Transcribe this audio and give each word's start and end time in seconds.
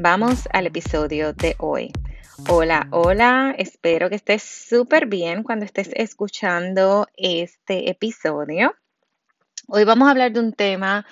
Vamos 0.00 0.48
al 0.52 0.68
episodio 0.68 1.32
de 1.32 1.56
hoy. 1.58 1.90
Hola, 2.48 2.86
hola, 2.92 3.52
espero 3.58 4.08
que 4.08 4.14
estés 4.14 4.44
súper 4.44 5.06
bien 5.06 5.42
cuando 5.42 5.64
estés 5.64 5.90
escuchando 5.92 7.08
este 7.16 7.90
episodio. 7.90 8.76
Hoy 9.66 9.82
vamos 9.82 10.06
a 10.06 10.12
hablar 10.12 10.30
de 10.30 10.38
un 10.38 10.52
tema 10.52 11.04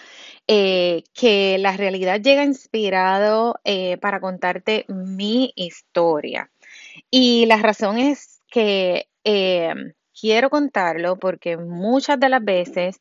eh, 0.46 1.02
que 1.12 1.58
la 1.58 1.76
realidad 1.76 2.20
llega 2.20 2.44
inspirado 2.44 3.56
eh, 3.64 3.96
para 3.96 4.20
contarte 4.20 4.84
mi 4.86 5.52
historia. 5.56 6.52
Y 7.10 7.46
la 7.46 7.56
razón 7.56 7.98
es 7.98 8.40
que 8.48 9.08
eh, 9.24 9.74
quiero 10.18 10.48
contarlo 10.48 11.18
porque 11.18 11.56
muchas 11.56 12.20
de 12.20 12.28
las 12.28 12.44
veces 12.44 13.00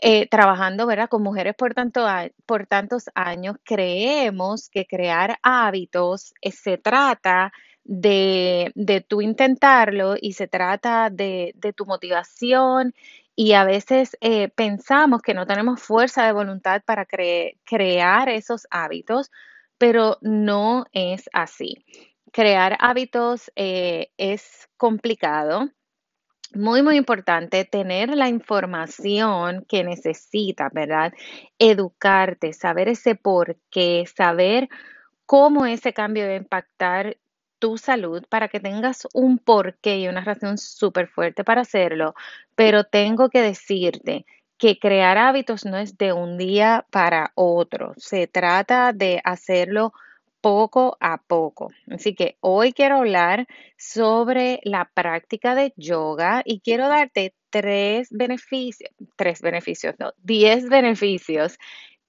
eh, 0.00 0.28
trabajando 0.28 0.86
¿verdad? 0.86 1.08
con 1.08 1.22
mujeres 1.22 1.54
por, 1.54 1.74
tanto, 1.74 2.06
por 2.46 2.66
tantos 2.66 3.04
años, 3.14 3.56
creemos 3.64 4.68
que 4.68 4.86
crear 4.86 5.38
hábitos 5.42 6.34
eh, 6.40 6.50
se 6.50 6.78
trata 6.78 7.52
de, 7.84 8.72
de 8.74 9.00
tú 9.02 9.22
intentarlo 9.22 10.14
y 10.20 10.32
se 10.32 10.48
trata 10.48 11.10
de, 11.10 11.52
de 11.56 11.72
tu 11.72 11.86
motivación 11.86 12.94
y 13.36 13.52
a 13.52 13.64
veces 13.64 14.16
eh, 14.20 14.48
pensamos 14.48 15.22
que 15.22 15.34
no 15.34 15.46
tenemos 15.46 15.80
fuerza 15.82 16.26
de 16.26 16.32
voluntad 16.32 16.82
para 16.84 17.06
crear 17.06 18.28
esos 18.28 18.66
hábitos, 18.70 19.30
pero 19.78 20.18
no 20.22 20.86
es 20.92 21.28
así. 21.32 21.84
Crear 22.32 22.76
hábitos 22.80 23.50
es 23.56 24.68
complicado 24.76 25.70
muy, 26.54 26.82
muy 26.82 26.96
importante 26.96 27.64
tener 27.64 28.10
la 28.16 28.28
información 28.28 29.64
que 29.68 29.84
necesitas, 29.84 30.72
¿verdad? 30.72 31.12
Educarte, 31.58 32.52
saber 32.52 32.88
ese 32.88 33.14
por 33.14 33.56
qué, 33.70 34.04
saber 34.14 34.68
cómo 35.26 35.66
ese 35.66 35.92
cambio 35.92 36.26
va 36.26 36.32
a 36.32 36.36
impactar 36.36 37.16
tu 37.58 37.78
salud 37.78 38.24
para 38.28 38.48
que 38.48 38.60
tengas 38.60 39.08
un 39.14 39.38
porqué 39.38 39.98
y 39.98 40.08
una 40.08 40.22
razón 40.22 40.58
súper 40.58 41.08
fuerte 41.08 41.44
para 41.44 41.62
hacerlo. 41.62 42.14
Pero 42.54 42.84
tengo 42.84 43.30
que 43.30 43.40
decirte 43.40 44.26
que 44.58 44.78
crear 44.78 45.18
hábitos 45.18 45.64
no 45.64 45.78
es 45.78 45.98
de 45.98 46.12
un 46.12 46.38
día 46.38 46.86
para 46.90 47.32
otro. 47.34 47.94
Se 47.96 48.26
trata 48.26 48.92
de 48.92 49.20
hacerlo 49.24 49.92
poco 50.44 50.98
a 51.00 51.16
poco. 51.16 51.72
Así 51.90 52.14
que 52.14 52.36
hoy 52.40 52.74
quiero 52.74 52.98
hablar 52.98 53.46
sobre 53.78 54.60
la 54.64 54.90
práctica 54.92 55.54
de 55.54 55.72
yoga 55.78 56.42
y 56.44 56.60
quiero 56.60 56.86
darte 56.86 57.34
tres 57.48 58.08
beneficios, 58.10 58.90
tres 59.16 59.40
beneficios, 59.40 59.94
no, 59.98 60.12
diez 60.22 60.68
beneficios 60.68 61.56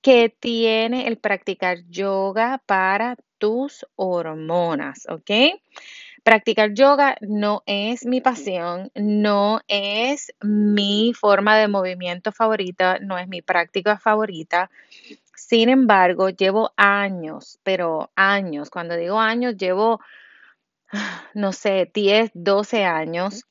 que 0.02 0.28
tiene 0.38 1.08
el 1.08 1.18
practicar 1.18 1.78
yoga 1.88 2.62
para 2.66 3.16
tus 3.38 3.86
hormonas, 3.96 5.08
¿ok? 5.08 5.62
Practicar 6.22 6.74
yoga 6.74 7.16
no 7.22 7.64
es 7.66 8.06
mi 8.06 8.20
pasión, 8.20 8.92
no 8.96 9.62
es 9.70 10.34
mi 10.42 11.14
forma 11.14 11.56
de 11.56 11.70
movimiento 11.70 12.34
favorita, 12.34 13.00
no 13.00 13.18
es 13.18 13.30
mi 13.30 13.42
práctica 13.42 13.98
favorita. 13.98 14.70
Sin 15.36 15.70
embargo, 15.70 16.30
llevo 16.30 16.72
años, 16.78 17.60
pero 17.64 18.12
años, 18.16 18.70
cuando 18.70 18.96
digo 18.96 19.20
años, 19.20 19.58
llevo, 19.58 20.00
no 21.34 21.52
sé, 21.54 21.92
10, 21.94 22.32
12 22.34 22.86
años 22.86 23.46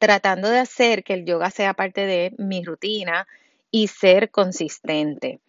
tratando 0.00 0.48
de 0.50 0.58
hacer 0.58 1.04
que 1.04 1.14
el 1.14 1.24
yoga 1.24 1.50
sea 1.50 1.74
parte 1.74 2.06
de 2.06 2.34
mi 2.38 2.64
rutina 2.64 3.26
y 3.70 3.88
ser 3.88 4.30
consistente. 4.30 5.40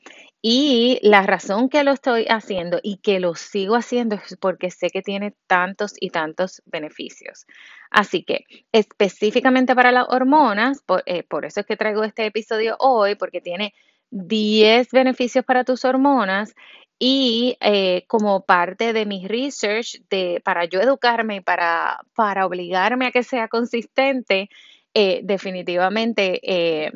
Y 0.42 1.00
la 1.02 1.24
razón 1.24 1.70
que 1.70 1.84
lo 1.84 1.92
estoy 1.92 2.26
haciendo 2.30 2.80
y 2.84 2.98
que 2.98 3.20
lo 3.20 3.34
sigo 3.34 3.76
haciendo 3.76 4.16
es 4.16 4.38
porque 4.40 4.70
sé 4.70 4.92
que 4.92 5.02
tiene 5.02 5.34
tantos 5.48 5.94
y 6.00 6.12
tantos 6.12 6.62
beneficios. 6.66 7.48
Así 7.90 8.24
que 8.24 8.46
específicamente 8.72 9.74
para 9.74 9.92
las 9.92 10.06
hormonas, 10.08 10.84
por, 10.84 11.02
eh, 11.08 11.24
por 11.24 11.46
eso 11.46 11.62
es 11.62 11.66
que 11.66 11.78
traigo 11.78 12.04
este 12.04 12.28
episodio 12.28 12.76
hoy, 12.80 13.16
porque 13.16 13.42
tiene 13.42 13.74
10 14.16 14.92
beneficios 14.92 15.44
para 15.44 15.66
tus 15.66 15.84
hormonas 15.84 16.56
y 16.98 17.58
eh, 17.60 18.06
como 18.08 18.46
parte 18.46 18.94
de 18.94 19.06
mi 19.06 19.28
research 19.28 20.02
de, 20.10 20.42
para 20.44 20.66
yo 20.66 20.80
educarme, 20.80 21.42
para, 21.42 22.00
para 22.16 22.46
obligarme 22.46 23.08
a 23.08 23.12
que 23.12 23.24
sea 23.24 23.50
consistente, 23.50 24.50
eh, 24.94 25.20
definitivamente 25.24 26.40
eh, 26.44 26.92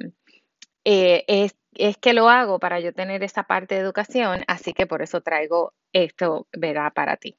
es, 0.85 1.55
es, 1.73 1.97
que 1.97 2.13
lo 2.13 2.29
hago 2.29 2.59
para 2.59 2.79
yo 2.79 2.93
tener 2.93 3.21
esa 3.23 3.43
parte 3.43 3.75
de 3.75 3.81
educación, 3.81 4.43
así 4.47 4.73
que 4.73 4.87
por 4.87 5.01
eso 5.01 5.19
traigo 5.19 5.73
esto, 5.91 6.47
verá, 6.53 6.91
para 6.91 7.17
ti. 7.17 7.37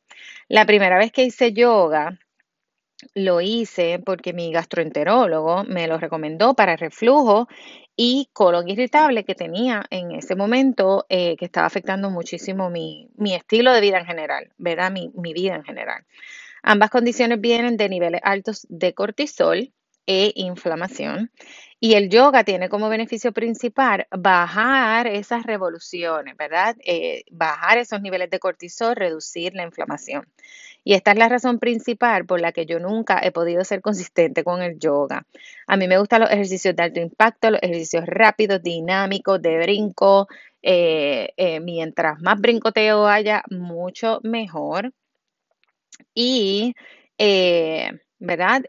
La 0.48 0.66
primera 0.66 0.98
vez 0.98 1.12
que 1.12 1.24
hice 1.24 1.54
yoga, 1.54 2.18
lo 3.14 3.40
hice 3.40 3.98
porque 3.98 4.32
mi 4.32 4.52
gastroenterólogo 4.52 5.64
me 5.64 5.86
lo 5.86 5.98
recomendó 5.98 6.54
para 6.54 6.76
reflujo 6.76 7.48
y 7.96 8.30
colon 8.32 8.68
irritable 8.68 9.24
que 9.24 9.34
tenía 9.34 9.84
en 9.90 10.12
ese 10.12 10.34
momento 10.34 11.06
eh, 11.08 11.36
que 11.36 11.44
estaba 11.44 11.66
afectando 11.66 12.10
muchísimo 12.10 12.70
mi, 12.70 13.10
estilo 13.34 13.72
de 13.72 13.80
vida 13.80 13.98
en 13.98 14.06
general, 14.06 14.52
¿verdad? 14.56 14.90
Mi, 14.90 15.10
mi, 15.14 15.32
vida 15.32 15.56
en 15.56 15.64
general. 15.64 16.04
Ambas 16.62 16.90
condiciones 16.90 17.40
vienen 17.40 17.76
de 17.76 17.88
niveles 17.88 18.20
altos 18.24 18.66
de 18.70 18.94
cortisol 18.94 19.72
e 20.06 20.32
inflamación 20.34 21.30
y 21.82 21.94
el 21.94 22.10
yoga 22.10 22.44
tiene 22.44 22.68
como 22.68 22.90
beneficio 22.90 23.32
principal 23.32 24.06
bajar 24.10 25.06
esas 25.06 25.44
revoluciones, 25.44 26.36
¿verdad? 26.36 26.76
Eh, 26.84 27.24
bajar 27.30 27.78
esos 27.78 28.02
niveles 28.02 28.28
de 28.28 28.38
cortisol, 28.38 28.94
reducir 28.94 29.54
la 29.54 29.62
inflamación. 29.64 30.26
Y 30.84 30.92
esta 30.92 31.12
es 31.12 31.18
la 31.18 31.30
razón 31.30 31.58
principal 31.58 32.26
por 32.26 32.38
la 32.38 32.52
que 32.52 32.66
yo 32.66 32.78
nunca 32.80 33.18
he 33.22 33.32
podido 33.32 33.64
ser 33.64 33.80
consistente 33.80 34.44
con 34.44 34.60
el 34.62 34.78
yoga. 34.78 35.26
A 35.66 35.76
mí 35.78 35.88
me 35.88 35.98
gustan 35.98 36.20
los 36.20 36.30
ejercicios 36.30 36.76
de 36.76 36.82
alto 36.82 37.00
impacto, 37.00 37.50
los 37.50 37.62
ejercicios 37.62 38.04
rápidos, 38.06 38.62
dinámicos, 38.62 39.40
de 39.40 39.58
brinco. 39.58 40.28
Eh, 40.62 41.32
eh, 41.38 41.60
mientras 41.60 42.20
más 42.20 42.38
brincoteo 42.38 43.06
haya, 43.06 43.42
mucho 43.48 44.20
mejor. 44.22 44.92
Y, 46.14 46.74
¿verdad? 48.18 48.64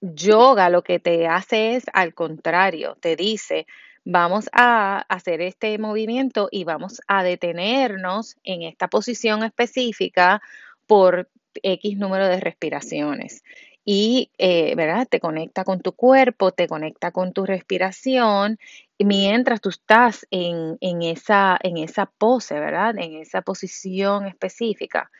Yoga 0.00 0.68
lo 0.68 0.82
que 0.82 0.98
te 0.98 1.26
hace 1.26 1.76
es 1.76 1.84
al 1.92 2.14
contrario, 2.14 2.96
te 3.00 3.16
dice, 3.16 3.66
vamos 4.04 4.48
a 4.52 4.98
hacer 5.08 5.40
este 5.40 5.78
movimiento 5.78 6.48
y 6.50 6.64
vamos 6.64 7.00
a 7.08 7.22
detenernos 7.22 8.36
en 8.44 8.62
esta 8.62 8.88
posición 8.88 9.42
específica 9.42 10.40
por 10.86 11.28
X 11.62 11.98
número 11.98 12.28
de 12.28 12.40
respiraciones. 12.40 13.42
Y, 13.84 14.30
eh, 14.38 14.74
¿verdad? 14.74 15.06
Te 15.08 15.20
conecta 15.20 15.64
con 15.64 15.80
tu 15.80 15.92
cuerpo, 15.92 16.50
te 16.52 16.66
conecta 16.66 17.12
con 17.12 17.32
tu 17.32 17.46
respiración 17.46 18.58
mientras 18.98 19.60
tú 19.60 19.68
estás 19.68 20.26
en, 20.30 20.78
esa, 21.02 21.56
en 21.62 21.76
esa 21.76 22.06
pose, 22.06 22.58
¿verdad? 22.58 22.96
En 22.98 23.14
esa 23.14 23.42
posición 23.42 24.26
específica. 24.26 25.10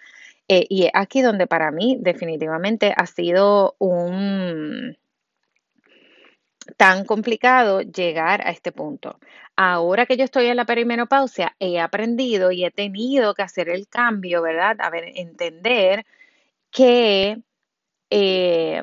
Eh, 0.49 0.67
y 0.69 0.89
aquí 0.95 1.23
donde 1.23 1.47
para 1.47 1.71
mí 1.71 1.99
definitivamente 2.01 2.95
ha 2.97 3.07
sido 3.07 3.75
un, 3.79 4.97
tan 6.77 7.05
complicado 7.05 7.81
llegar 7.83 8.47
a 8.47 8.51
este 8.51 8.73
punto. 8.73 9.19
Ahora 9.57 10.07
que 10.07 10.17
yo 10.17 10.25
estoy 10.25 10.47
en 10.47 10.57
la 10.57 10.67
perimenopausia, 10.67 11.57
he 11.59 11.81
aprendido 11.81 12.51
y 12.53 12.65
he 12.65 12.71
tenido 12.71 13.35
que 13.35 13.43
hacer 13.43 13.69
el 13.69 13.89
cambio, 13.89 14.43
¿verdad? 14.43 14.77
A 14.81 14.91
ver, 14.91 15.13
entender 15.15 16.05
que 16.71 17.43
eh, 18.11 18.83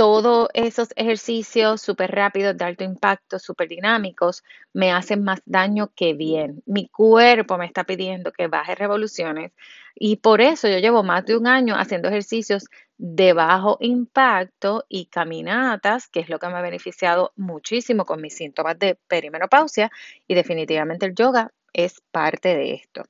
todos 0.00 0.48
esos 0.54 0.88
ejercicios 0.96 1.82
súper 1.82 2.10
rápidos, 2.10 2.56
de 2.56 2.64
alto 2.64 2.84
impacto, 2.84 3.38
súper 3.38 3.68
dinámicos, 3.68 4.42
me 4.72 4.92
hacen 4.92 5.22
más 5.22 5.42
daño 5.44 5.92
que 5.94 6.14
bien. 6.14 6.62
Mi 6.64 6.88
cuerpo 6.88 7.58
me 7.58 7.66
está 7.66 7.84
pidiendo 7.84 8.32
que 8.32 8.46
baje 8.46 8.74
revoluciones 8.74 9.52
y 9.94 10.16
por 10.16 10.40
eso 10.40 10.68
yo 10.68 10.78
llevo 10.78 11.02
más 11.02 11.26
de 11.26 11.36
un 11.36 11.46
año 11.46 11.74
haciendo 11.76 12.08
ejercicios 12.08 12.64
de 12.96 13.34
bajo 13.34 13.76
impacto 13.80 14.86
y 14.88 15.04
caminatas, 15.04 16.08
que 16.08 16.20
es 16.20 16.30
lo 16.30 16.38
que 16.38 16.48
me 16.48 16.54
ha 16.54 16.62
beneficiado 16.62 17.34
muchísimo 17.36 18.06
con 18.06 18.22
mis 18.22 18.34
síntomas 18.34 18.78
de 18.78 18.96
perimenopausia 19.06 19.90
y 20.26 20.34
definitivamente 20.34 21.04
el 21.04 21.14
yoga 21.14 21.52
es 21.74 22.00
parte 22.10 22.54
de 22.54 22.72
esto. 22.72 23.04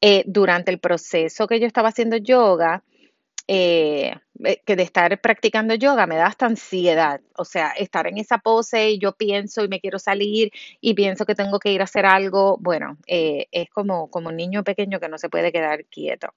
Eh, 0.00 0.24
durante 0.26 0.72
el 0.72 0.80
proceso 0.80 1.46
que 1.46 1.60
yo 1.60 1.68
estaba 1.68 1.90
haciendo 1.90 2.16
yoga, 2.16 2.82
eh, 3.46 4.16
que 4.64 4.76
de 4.76 4.82
estar 4.82 5.20
practicando 5.20 5.74
yoga 5.74 6.06
me 6.06 6.16
da 6.16 6.26
hasta 6.26 6.46
ansiedad. 6.46 7.20
O 7.36 7.44
sea, 7.44 7.70
estar 7.70 8.06
en 8.06 8.18
esa 8.18 8.38
pose 8.38 8.90
y 8.90 8.98
yo 8.98 9.12
pienso 9.12 9.64
y 9.64 9.68
me 9.68 9.80
quiero 9.80 9.98
salir 9.98 10.52
y 10.80 10.94
pienso 10.94 11.26
que 11.26 11.34
tengo 11.34 11.58
que 11.58 11.72
ir 11.72 11.80
a 11.80 11.84
hacer 11.84 12.06
algo, 12.06 12.56
bueno, 12.60 12.96
eh, 13.06 13.46
es 13.52 13.70
como, 13.70 14.08
como 14.08 14.28
un 14.28 14.36
niño 14.36 14.64
pequeño 14.64 15.00
que 15.00 15.08
no 15.08 15.18
se 15.18 15.28
puede 15.28 15.52
quedar 15.52 15.84
quieto. 15.86 16.28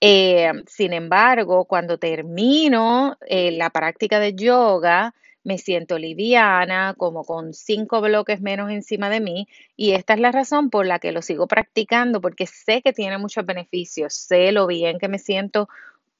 sin 0.00 0.92
embargo, 0.92 1.64
cuando 1.66 1.98
termino 1.98 3.16
la 3.28 3.70
práctica 3.70 4.18
de 4.18 4.34
yoga, 4.34 5.14
me 5.42 5.58
siento 5.58 5.98
liviana, 5.98 6.94
como 6.96 7.24
con 7.24 7.54
cinco 7.54 8.00
bloques 8.00 8.40
menos 8.40 8.70
encima 8.70 9.08
de 9.08 9.20
mí, 9.20 9.48
y 9.76 9.92
esta 9.92 10.14
es 10.14 10.20
la 10.20 10.32
razón 10.32 10.70
por 10.70 10.86
la 10.86 10.98
que 10.98 11.12
lo 11.12 11.22
sigo 11.22 11.46
practicando, 11.46 12.20
porque 12.20 12.46
sé 12.46 12.82
que 12.82 12.92
tiene 12.92 13.18
muchos 13.18 13.46
beneficios, 13.46 14.14
sé 14.14 14.52
lo 14.52 14.66
bien 14.66 14.98
que 14.98 15.08
me 15.08 15.18
siento 15.18 15.68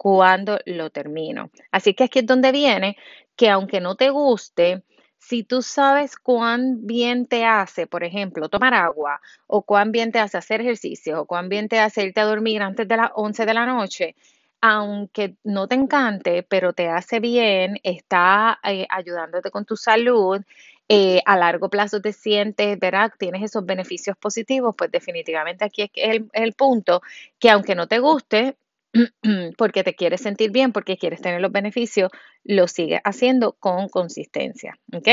cuando 0.02 0.58
lo 0.64 0.88
termino. 0.88 1.50
Así 1.70 1.92
que 1.92 2.04
aquí 2.04 2.20
es 2.20 2.26
donde 2.26 2.52
viene 2.52 2.96
que 3.36 3.50
aunque 3.50 3.82
no 3.82 3.96
te 3.96 4.08
guste, 4.08 4.82
si 5.18 5.44
tú 5.44 5.60
sabes 5.60 6.16
cuán 6.16 6.86
bien 6.86 7.26
te 7.26 7.44
hace, 7.44 7.86
por 7.86 8.02
ejemplo, 8.02 8.48
tomar 8.48 8.72
agua, 8.72 9.20
o 9.46 9.60
cuán 9.60 9.92
bien 9.92 10.10
te 10.10 10.18
hace 10.18 10.38
hacer 10.38 10.62
ejercicio, 10.62 11.20
o 11.20 11.26
cuán 11.26 11.50
bien 11.50 11.68
te 11.68 11.80
hace 11.80 12.04
irte 12.04 12.20
a 12.20 12.24
dormir 12.24 12.62
antes 12.62 12.88
de 12.88 12.96
las 12.96 13.10
11 13.14 13.44
de 13.44 13.52
la 13.52 13.66
noche, 13.66 14.16
aunque 14.62 15.36
no 15.44 15.68
te 15.68 15.74
encante, 15.74 16.44
pero 16.44 16.72
te 16.72 16.88
hace 16.88 17.20
bien, 17.20 17.78
está 17.82 18.58
eh, 18.64 18.86
ayudándote 18.88 19.50
con 19.50 19.66
tu 19.66 19.76
salud, 19.76 20.40
eh, 20.88 21.20
a 21.26 21.36
largo 21.36 21.68
plazo 21.68 22.00
te 22.00 22.14
sientes, 22.14 22.78
¿verdad? 22.78 23.12
Tienes 23.18 23.42
esos 23.42 23.66
beneficios 23.66 24.16
positivos, 24.16 24.74
pues 24.78 24.90
definitivamente 24.90 25.66
aquí 25.66 25.82
es 25.82 25.90
el, 25.94 26.30
el 26.32 26.54
punto 26.54 27.02
que 27.38 27.50
aunque 27.50 27.74
no 27.74 27.86
te 27.86 27.98
guste, 27.98 28.56
porque 29.56 29.84
te 29.84 29.94
quieres 29.94 30.20
sentir 30.20 30.50
bien, 30.50 30.72
porque 30.72 30.96
quieres 30.96 31.20
tener 31.20 31.40
los 31.40 31.52
beneficios, 31.52 32.10
lo 32.44 32.68
sigues 32.68 33.00
haciendo 33.04 33.52
con 33.52 33.88
consistencia. 33.88 34.78
¿Ok? 34.92 35.08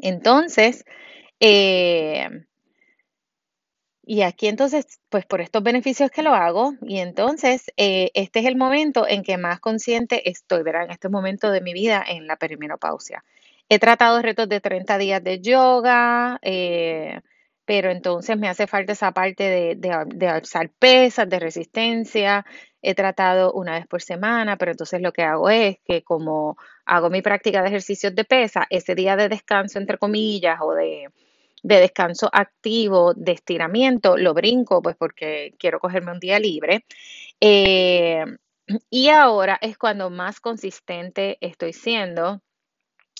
Entonces, 0.00 0.84
eh, 1.40 2.28
y 4.10 4.22
aquí 4.22 4.48
entonces, 4.48 5.00
pues 5.10 5.26
por 5.26 5.42
estos 5.42 5.62
beneficios 5.62 6.10
que 6.10 6.22
lo 6.22 6.32
hago, 6.32 6.72
y 6.80 6.98
entonces 6.98 7.70
eh, 7.76 8.10
este 8.14 8.40
es 8.40 8.46
el 8.46 8.56
momento 8.56 9.06
en 9.06 9.22
que 9.22 9.36
más 9.36 9.60
consciente 9.60 10.30
estoy, 10.30 10.62
¿verdad? 10.62 10.84
En 10.84 10.92
este 10.92 11.10
momento 11.10 11.50
de 11.50 11.60
mi 11.60 11.74
vida 11.74 12.02
en 12.08 12.26
la 12.26 12.36
perimenopausia. 12.36 13.22
He 13.68 13.78
tratado 13.78 14.22
retos 14.22 14.48
de 14.48 14.60
30 14.60 14.96
días 14.96 15.22
de 15.22 15.40
yoga, 15.40 16.38
eh, 16.40 17.20
pero 17.68 17.90
entonces 17.90 18.38
me 18.38 18.48
hace 18.48 18.66
falta 18.66 18.92
esa 18.92 19.12
parte 19.12 19.76
de, 19.76 20.26
alzar 20.26 20.70
pesas, 20.78 21.28
de 21.28 21.38
resistencia. 21.38 22.46
He 22.80 22.94
tratado 22.94 23.52
una 23.52 23.74
vez 23.74 23.86
por 23.86 24.00
semana, 24.00 24.56
pero 24.56 24.70
entonces 24.70 25.02
lo 25.02 25.12
que 25.12 25.22
hago 25.22 25.50
es 25.50 25.76
que 25.84 26.02
como 26.02 26.56
hago 26.86 27.10
mi 27.10 27.20
práctica 27.20 27.60
de 27.60 27.68
ejercicios 27.68 28.14
de 28.14 28.24
pesa, 28.24 28.66
ese 28.70 28.94
día 28.94 29.16
de 29.16 29.28
descanso, 29.28 29.78
entre 29.78 29.98
comillas, 29.98 30.58
o 30.62 30.72
de, 30.72 31.10
descanso 31.62 32.30
activo, 32.32 33.12
de 33.12 33.32
estiramiento, 33.32 34.16
lo 34.16 34.32
brinco, 34.32 34.80
pues 34.80 34.96
porque 34.96 35.52
quiero 35.58 35.78
cogerme 35.78 36.12
un 36.12 36.20
día 36.20 36.38
libre. 36.38 36.86
Eh, 37.38 38.24
y 38.88 39.10
ahora 39.10 39.58
es 39.60 39.76
cuando 39.76 40.08
más 40.08 40.40
consistente 40.40 41.36
estoy 41.42 41.74
siendo 41.74 42.40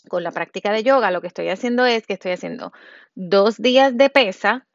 con 0.09 0.23
la 0.23 0.33
práctica 0.33 0.73
de 0.73 0.83
yoga, 0.83 1.11
lo 1.11 1.21
que 1.21 1.29
estoy 1.29 1.49
haciendo 1.49 1.85
es 1.87 2.07
que 2.07 2.15
estoy 2.15 2.33
haciendo 2.33 2.73
dos 3.15 3.57
días 3.57 3.97
de 3.97 4.11
pesa 4.11 4.67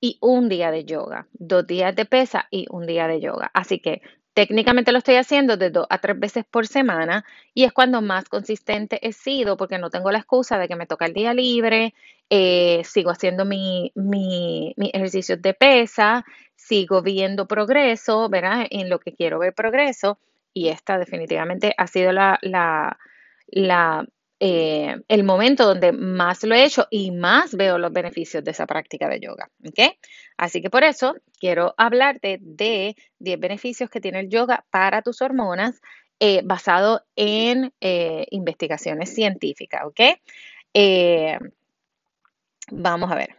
y 0.00 0.18
un 0.20 0.48
día 0.48 0.70
de 0.70 0.84
yoga, 0.84 1.28
dos 1.32 1.66
días 1.66 1.94
de 1.94 2.04
pesa 2.04 2.48
y 2.50 2.66
un 2.70 2.86
día 2.86 3.06
de 3.06 3.20
yoga. 3.20 3.50
Así 3.54 3.78
que 3.78 4.02
técnicamente 4.34 4.92
lo 4.92 4.98
estoy 4.98 5.16
haciendo 5.16 5.56
de 5.56 5.70
dos 5.70 5.86
a 5.90 5.98
tres 5.98 6.18
veces 6.18 6.44
por 6.44 6.66
semana 6.66 7.24
y 7.54 7.64
es 7.64 7.72
cuando 7.72 8.02
más 8.02 8.28
consistente 8.28 8.98
he 9.06 9.12
sido 9.12 9.56
porque 9.56 9.78
no 9.78 9.90
tengo 9.90 10.10
la 10.10 10.18
excusa 10.18 10.58
de 10.58 10.68
que 10.68 10.76
me 10.76 10.86
toca 10.86 11.06
el 11.06 11.12
día 11.12 11.34
libre, 11.34 11.94
eh, 12.30 12.82
sigo 12.84 13.10
haciendo 13.10 13.44
mi, 13.44 13.92
mi, 13.94 14.74
mis 14.76 14.94
ejercicios 14.94 15.40
de 15.42 15.54
pesa, 15.54 16.24
sigo 16.56 17.02
viendo 17.02 17.46
progreso, 17.46 18.28
¿verdad? 18.28 18.66
En 18.70 18.88
lo 18.88 18.98
que 18.98 19.12
quiero 19.14 19.38
ver 19.38 19.54
progreso 19.54 20.18
y 20.54 20.68
esta 20.68 20.98
definitivamente 20.98 21.74
ha 21.76 21.86
sido 21.86 22.12
la, 22.12 22.38
la, 22.42 22.98
la 23.48 24.06
eh, 24.44 24.96
el 25.06 25.22
momento 25.22 25.64
donde 25.64 25.92
más 25.92 26.42
lo 26.42 26.56
he 26.56 26.64
hecho 26.64 26.88
y 26.90 27.12
más 27.12 27.54
veo 27.54 27.78
los 27.78 27.92
beneficios 27.92 28.42
de 28.42 28.50
esa 28.50 28.66
práctica 28.66 29.08
de 29.08 29.20
yoga. 29.20 29.48
Así 30.36 30.60
que 30.60 30.68
por 30.68 30.82
eso 30.82 31.14
quiero 31.38 31.74
hablarte 31.76 32.38
de 32.40 32.96
10 33.20 33.38
beneficios 33.38 33.88
que 33.88 34.00
tiene 34.00 34.18
el 34.18 34.28
yoga 34.28 34.64
para 34.70 35.00
tus 35.02 35.22
hormonas 35.22 35.80
eh, 36.18 36.40
basado 36.42 37.04
en 37.14 37.72
eh, 37.80 38.26
investigaciones 38.32 39.14
científicas. 39.14 39.82
vamos 42.72 43.12
a 43.12 43.14
ver. 43.14 43.36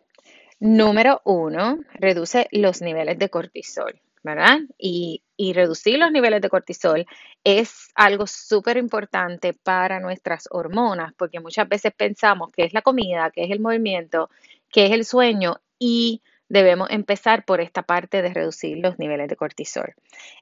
Número 0.62 1.22
uno, 1.26 1.80
reduce 1.96 2.48
los 2.52 2.82
niveles 2.82 3.20
de 3.20 3.28
cortisol. 3.28 4.00
¿verdad? 4.24 4.60
Y, 4.78 5.22
reducir 5.52 6.00
los 6.00 6.12
niveles 6.12 6.42
de 6.42 6.50
cortisol 6.50 7.06
es 7.44 7.90
algo 7.96 8.26
súper 8.28 8.78
importante 8.78 9.54
para 9.54 10.00
nuestras 10.00 10.48
hormonas, 10.50 11.14
porque 11.18 11.42
muchas 11.42 11.68
veces 11.68 11.92
pensamos 11.92 12.52
que 12.54 12.64
es 12.64 12.74
la 12.74 12.82
comida, 12.82 13.32
que 13.32 13.44
es 13.44 13.52
el 13.52 13.60
movimiento, 13.60 14.30
que 14.72 14.86
es 14.86 14.92
el 14.92 15.04
sueño 15.04 15.60
y 15.78 16.22
debemos 16.54 16.90
empezar 16.92 17.46
por 17.46 17.62
esta 17.62 17.82
parte 17.82 18.22
de 18.22 18.34
reducir 18.34 18.78
los 18.78 19.00
niveles 19.00 19.28
de 19.28 19.36
cortisol. 19.36 19.96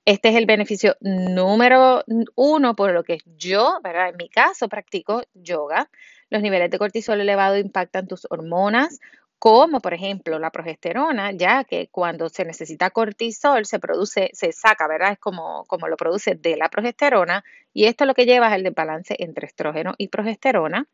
Este 0.06 0.30
es 0.30 0.36
el 0.36 0.46
beneficio 0.46 0.98
número 1.00 2.04
uno 2.36 2.76
por 2.76 2.92
lo 2.92 3.04
que 3.04 3.20
yo. 3.38 3.80
En 3.84 4.18
mi 4.18 4.28
caso 4.28 4.68
practico 4.68 5.24
yoga. 5.34 5.90
Los 6.30 6.42
niveles 6.42 6.70
de 6.70 6.78
cortisol 6.78 7.20
elevado 7.20 7.58
impactan 7.58 8.08
tus 8.08 8.26
hormonas, 8.30 9.00
como 9.42 9.80
por 9.80 9.96
ejemplo 9.96 10.38
la 10.38 10.52
progesterona, 10.52 11.32
ya 11.32 11.64
que 11.64 11.88
cuando 11.88 12.30
se 12.30 12.46
necesita 12.46 12.92
cortisol 12.92 13.66
se 13.66 13.80
produce, 13.80 14.30
se 14.34 14.52
saca, 14.52 14.88
¿verdad? 14.88 15.14
Es 15.14 15.18
como, 15.18 15.66
como 15.66 15.88
lo 15.88 15.98
produce 15.98 16.36
de 16.36 16.56
la 16.58 16.70
progesterona 16.70 17.44
y 17.74 17.86
esto 17.86 18.06
lo 18.06 18.14
que 18.14 18.28
lleva 18.28 18.50
es 18.50 18.54
el 18.54 18.62
desbalance 18.62 19.16
entre 19.18 19.48
estrógeno 19.48 19.96
y 19.98 20.10
progesterona. 20.10 20.86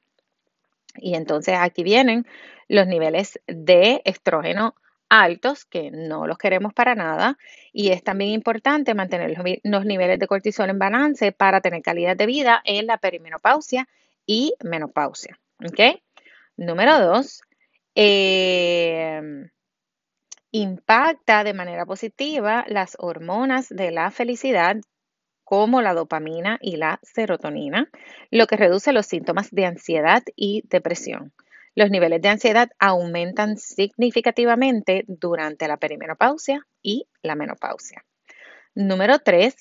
Y 0.96 1.16
entonces 1.16 1.58
aquí 1.60 1.84
vienen 1.84 2.26
los 2.70 2.88
niveles 2.88 3.38
de 3.48 4.02
estrógeno 4.06 4.76
altos, 5.10 5.66
que 5.66 5.92
no 5.92 6.26
los 6.26 6.38
queremos 6.38 6.74
para 6.74 6.96
nada, 6.96 7.38
y 7.74 7.90
es 7.90 8.02
también 8.02 8.32
importante 8.32 8.94
mantener 8.94 9.36
los, 9.66 9.86
niveles 9.86 10.20
de 10.20 10.28
cortisol 10.28 10.70
en 10.70 10.80
balance 10.80 11.34
para 11.34 11.60
tener 11.60 11.82
calidad 11.82 12.16
de 12.16 12.26
vida 12.26 12.62
en 12.64 12.88
la 12.88 12.98
perimenopausia 12.98 13.90
y 14.26 14.54
menopausia. 14.64 15.38
¿Ok? 15.66 16.00
Número 16.56 16.98
dos, 17.02 17.42
Em, 18.00 19.50
impacta 20.52 21.44
de 21.44 21.56
manera 21.56 21.84
positiva 21.88 22.64
las 22.68 22.96
hormonas 23.00 23.70
de 23.70 23.90
la 23.90 24.12
felicidad 24.12 24.78
como 25.44 25.82
la 25.82 25.96
dopamina 25.96 26.60
y 26.62 26.76
la 26.76 27.00
serotonina, 27.02 27.90
lo 28.30 28.46
que 28.46 28.56
reduce 28.56 28.94
los 28.94 29.08
síntomas 29.08 29.50
de 29.50 29.66
ansiedad 29.66 30.22
y 30.36 30.62
depresión. 30.68 31.34
Los 31.74 31.90
niveles 31.90 32.22
de 32.22 32.30
ansiedad 32.30 32.70
aumentan 32.78 33.58
significativamente 33.58 35.04
durante 35.08 35.68
la 35.68 35.78
perimenopausia 35.78 36.68
y 36.84 37.08
la 37.24 37.34
menopausia. 37.34 38.06
Número 38.76 39.18
3. 39.18 39.56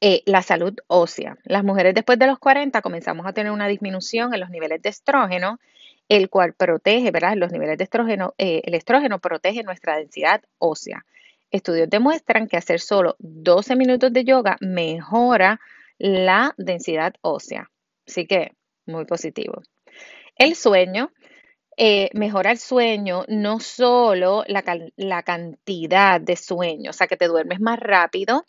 Eh, 0.00 0.22
la 0.26 0.42
salud 0.42 0.74
ósea. 0.88 1.38
Las 1.44 1.62
mujeres 1.62 1.94
después 1.94 2.18
de 2.18 2.26
los 2.26 2.40
40 2.40 2.82
comenzamos 2.82 3.24
a 3.24 3.32
tener 3.32 3.52
una 3.52 3.68
disminución 3.68 4.34
en 4.34 4.40
los 4.40 4.50
niveles 4.50 4.82
de 4.82 4.88
estrógeno 4.88 5.60
el 6.08 6.28
cual 6.28 6.54
protege, 6.54 7.10
¿verdad? 7.10 7.34
Los 7.36 7.52
niveles 7.52 7.78
de 7.78 7.84
estrógeno, 7.84 8.34
eh, 8.38 8.62
el 8.64 8.74
estrógeno 8.74 9.20
protege 9.20 9.62
nuestra 9.62 9.96
densidad 9.96 10.42
ósea. 10.58 11.04
Estudios 11.50 11.88
demuestran 11.88 12.48
que 12.48 12.56
hacer 12.56 12.80
solo 12.80 13.16
12 13.18 13.76
minutos 13.76 14.12
de 14.12 14.24
yoga 14.24 14.56
mejora 14.60 15.60
la 15.98 16.54
densidad 16.56 17.14
ósea. 17.20 17.70
Así 18.06 18.26
que, 18.26 18.52
muy 18.86 19.04
positivo. 19.04 19.62
El 20.36 20.56
sueño, 20.56 21.12
eh, 21.76 22.10
mejora 22.12 22.50
el 22.50 22.58
sueño, 22.58 23.24
no 23.28 23.60
solo 23.60 24.44
la, 24.46 24.62
la 24.96 25.22
cantidad 25.22 26.20
de 26.20 26.36
sueño, 26.36 26.90
o 26.90 26.92
sea, 26.92 27.06
que 27.06 27.16
te 27.16 27.28
duermes 27.28 27.60
más 27.60 27.78
rápido, 27.78 28.44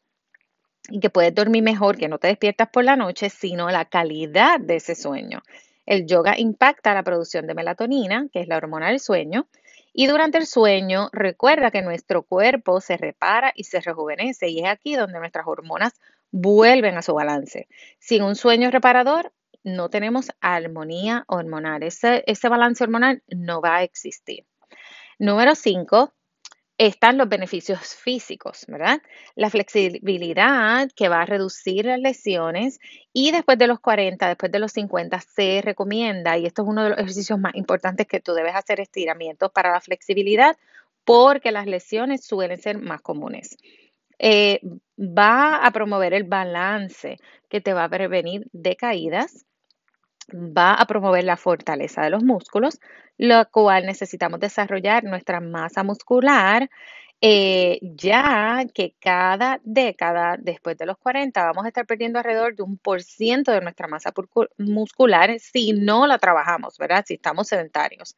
y 0.89 1.00
que 1.00 1.09
puedes 1.09 1.33
dormir 1.33 1.63
mejor, 1.63 1.97
que 1.97 2.07
no 2.07 2.19
te 2.19 2.27
despiertas 2.27 2.69
por 2.69 2.83
la 2.83 2.95
noche, 2.95 3.29
sino 3.29 3.69
la 3.69 3.85
calidad 3.85 4.59
de 4.59 4.75
ese 4.75 4.95
sueño. 4.95 5.41
El 5.85 6.05
yoga 6.07 6.37
impacta 6.37 6.93
la 6.93 7.03
producción 7.03 7.47
de 7.47 7.53
melatonina, 7.53 8.27
que 8.31 8.41
es 8.41 8.47
la 8.47 8.57
hormona 8.57 8.89
del 8.89 8.99
sueño, 8.99 9.47
y 9.93 10.07
durante 10.07 10.37
el 10.37 10.45
sueño 10.45 11.09
recuerda 11.13 11.71
que 11.71 11.81
nuestro 11.81 12.23
cuerpo 12.23 12.81
se 12.81 12.97
repara 12.97 13.53
y 13.55 13.63
se 13.63 13.79
rejuvenece 13.79 14.49
y 14.49 14.59
es 14.59 14.67
aquí 14.67 14.95
donde 14.95 15.19
nuestras 15.19 15.47
hormonas 15.47 15.93
vuelven 16.31 16.97
a 16.97 17.01
su 17.01 17.13
balance. 17.13 17.67
Sin 17.99 18.23
un 18.23 18.35
sueño 18.35 18.71
reparador 18.71 19.31
no 19.63 19.89
tenemos 19.89 20.31
armonía 20.41 21.23
hormonal. 21.27 21.83
Ese, 21.83 22.23
balance 22.49 22.83
hormonal 22.83 23.23
no 23.27 23.61
va 23.61 23.77
a 23.77 23.83
existir. 23.83 24.45
Número 25.17 25.55
5, 25.55 26.13
están 26.77 27.17
los 27.17 27.29
beneficios 27.29 27.96
físicos, 27.96 28.65
¿verdad? 28.67 29.01
La 29.36 29.50
flexibilidad 29.50 30.89
que 30.96 31.08
va 31.08 31.22
a 31.22 31.25
reducir 31.25 31.86
las 31.86 32.00
lesiones 32.00 32.79
y 33.13 33.32
después 33.32 33.58
de 33.58 33.67
los 33.67 33.79
40, 33.79 34.27
después 34.27 34.51
de 34.51 34.60
los 34.60 34.74
50 34.74 35.22
se 35.22 35.62
recomienda, 35.63 36.38
y 36.38 36.46
esto 36.46 36.63
es 36.63 36.67
uno 36.67 36.84
de 36.84 36.89
los 36.89 37.00
ejercicios 37.00 37.39
más 37.39 37.55
importantes 37.55 38.08
que 38.08 38.20
tú 38.20 38.34
debes 38.34 38.55
hacer 38.55 38.79
estiramientos 38.79 39.51
para 39.51 39.72
la 39.72 39.82
flexibilidad 39.82 40.58
porque 41.05 41.51
las 41.51 41.67
lesiones 41.67 42.25
suelen 42.25 42.60
ser 42.60 42.79
más 42.79 43.01
comunes. 43.01 43.58
Eh, 44.20 44.60
va 44.98 45.65
a 45.65 45.72
promover 45.72 46.13
el 46.13 46.24
balance 46.24 47.17
que 47.50 47.62
te 47.62 47.74
va 47.74 47.86
a 47.86 47.89
prevenir 47.89 48.48
de 48.51 48.75
caídas, 48.75 49.46
va 50.34 50.74
a 50.74 50.86
promover 50.86 51.24
la 51.24 51.38
fortaleza 51.38 52.01
de 52.01 52.10
los 52.10 52.24
músculos, 52.24 52.79
lo 53.17 53.50
cual 53.51 53.86
necesitamos 53.86 54.39
desarrollar 54.39 55.03
nuestra 55.03 55.39
masa 55.39 55.84
muscular, 55.84 56.70
eh, 57.22 57.79
ya 57.82 58.65
que 58.74 58.96
cada 59.00 59.60
década, 59.63 60.38
después 60.38 60.77
de 60.77 60.86
los 60.86 60.98
40, 60.98 61.44
vamos 61.44 61.65
a 61.65 61.70
estar 61.70 61.86
perdiendo 61.86 62.20
alrededor 62.20 62.55
de 62.55 62.63
un 62.63 62.77
por 62.77 63.01
ciento 63.01 63.51
de 63.51 63.62
nuestra 63.62 63.88
masa 63.88 64.13
muscular 64.58 65.39
si 65.39 65.74
no 65.74 66.08
la 66.08 66.20
trabajamos, 66.20 66.77
¿verdad? 66.77 67.05
Si 67.08 67.15
estamos 67.15 67.48
sedentarios. 67.48 68.15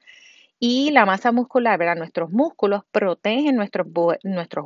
Y 0.59 0.91
la 0.91 1.05
masa 1.05 1.31
muscular, 1.31 1.77
¿verdad? 1.77 1.97
Nuestros 1.97 2.31
músculos 2.31 2.83
protegen 2.91 3.55
nuestros, 3.55 3.87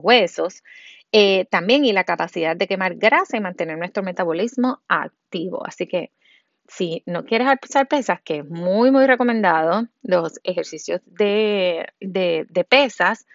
huesos 0.02 0.64
eh, 1.12 1.46
también 1.52 1.84
y 1.84 1.92
la 1.92 2.06
capacidad 2.06 2.56
de 2.56 2.68
quemar 2.68 2.96
grasa 2.96 3.36
y 3.36 3.42
mantener 3.42 3.78
nuestro 3.78 4.02
metabolismo 4.02 4.82
activo. 4.88 5.66
Así 5.66 5.88
que 5.88 6.12
si 6.72 7.04
no 7.06 7.26
quieres 7.26 7.48
alzar 7.48 7.88
pesas, 7.88 8.22
que 8.22 8.38
es 8.38 8.50
muy, 8.50 8.92
muy 8.92 9.06
recomendado, 9.06 9.88
los 10.04 10.40
ejercicios 10.44 11.02
de, 11.06 11.86
pesas, 12.70 13.28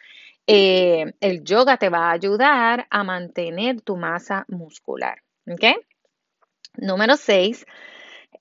eh, 0.47 1.13
el 1.21 1.45
yoga 1.45 1.77
te 1.77 1.91
va 1.91 2.09
a 2.09 2.13
ayudar 2.13 2.87
a 2.89 3.05
mantener 3.05 3.83
tu 3.83 3.99
masa 3.99 4.47
muscular. 4.49 5.23
Número 6.79 7.17
6. 7.17 7.67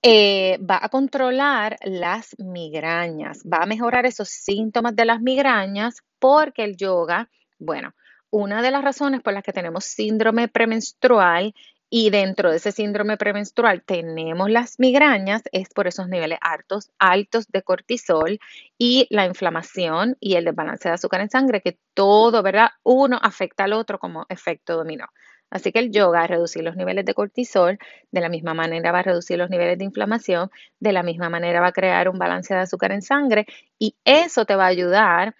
Eh, 0.01 0.59
va 0.59 0.79
a 0.81 0.87
controlar 0.87 1.75
las 1.83 2.33
migrañas, 2.39 3.43
va 3.43 3.63
a 3.63 3.65
mejorar 3.65 4.05
esos 4.05 4.29
síntomas 4.29 4.95
de 4.95 5.05
las 5.05 5.19
migrañas 5.19 6.03
porque 6.19 6.63
el 6.63 6.77
yoga, 6.77 7.29
bueno, 7.59 7.93
una 8.29 8.61
de 8.61 8.71
las 8.71 8.83
razones 8.83 9.21
por 9.21 9.33
las 9.33 9.43
que 9.43 9.51
tenemos 9.51 9.83
síndrome 9.83 10.47
premenstrual 10.47 11.53
y 11.89 12.09
dentro 12.09 12.51
de 12.51 12.57
ese 12.57 12.71
síndrome 12.71 13.17
premenstrual 13.17 13.83
tenemos 13.83 14.49
las 14.49 14.79
migrañas, 14.79 15.43
es 15.51 15.69
por 15.69 15.87
esos 15.87 16.07
niveles 16.07 16.39
altos, 16.41 16.91
altos 16.99 17.47
de 17.47 17.61
cortisol 17.61 18.39
y 18.77 19.07
la 19.09 19.25
inflamación 19.25 20.17
y 20.19 20.35
el 20.35 20.45
desbalance 20.45 20.89
de 20.89 20.95
azúcar 20.95 21.21
en 21.21 21.29
sangre, 21.29 21.61
que 21.61 21.77
todo, 21.93 22.41
¿verdad? 22.43 22.69
Uno 22.83 23.19
afecta 23.21 23.65
al 23.65 23.73
otro 23.73 23.99
como 23.99 24.25
efecto 24.29 24.75
dominó. 24.75 25.05
Así 25.51 25.71
que 25.71 25.79
el 25.79 25.91
yoga 25.91 26.23
a 26.23 26.27
reducir 26.27 26.63
los 26.63 26.75
niveles 26.75 27.05
de 27.05 27.13
cortisol, 27.13 27.77
de 28.11 28.21
la 28.21 28.29
misma 28.29 28.53
manera 28.53 28.91
va 28.91 28.99
a 28.99 29.03
reducir 29.03 29.37
los 29.37 29.49
niveles 29.49 29.77
de 29.77 29.85
inflamación, 29.85 30.49
de 30.79 30.91
la 30.91 31.03
misma 31.03 31.29
manera 31.29 31.61
va 31.61 31.67
a 31.67 31.71
crear 31.71 32.09
un 32.09 32.17
balance 32.17 32.53
de 32.53 32.61
azúcar 32.61 32.91
en 32.91 33.01
sangre 33.03 33.45
y 33.79 33.95
eso 34.03 34.45
te 34.45 34.55
va 34.55 34.65
a 34.65 34.67
ayudar 34.67 35.35